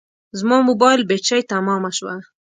زما 0.39 0.57
موبایل 0.67 1.01
بټري 1.09 1.41
تمامه 1.53 1.91
شوه 1.97 2.15